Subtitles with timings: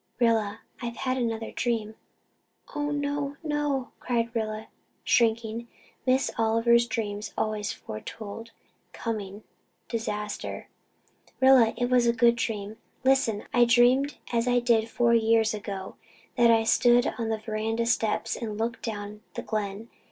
[0.19, 1.93] "Rilla, I've had another dream."
[2.73, 4.69] "Oh, no no," cried Rilla,
[5.03, 5.67] shrinking.
[6.07, 8.49] Miss Oliver's dreams had always foretold
[8.93, 9.43] coming
[9.87, 10.69] disaster.
[11.39, 12.77] "Rilla, it was a good dream.
[13.03, 15.97] Listen I dreamed just as I did four years ago,
[16.35, 19.87] that I stood on the veranda steps and looked down the Glen.